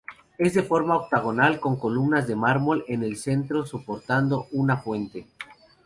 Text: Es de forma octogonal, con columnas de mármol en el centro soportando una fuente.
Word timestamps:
Es 0.39 0.55
de 0.55 0.63
forma 0.63 0.97
octogonal, 0.97 1.59
con 1.59 1.77
columnas 1.77 2.25
de 2.25 2.35
mármol 2.35 2.83
en 2.87 3.03
el 3.03 3.17
centro 3.17 3.67
soportando 3.67 4.47
una 4.51 4.77
fuente. 4.77 5.27